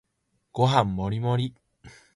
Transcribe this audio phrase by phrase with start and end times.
[0.51, 1.53] ご飯もりもり